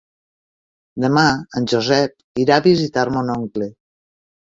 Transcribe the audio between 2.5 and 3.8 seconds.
a visitar mon oncle.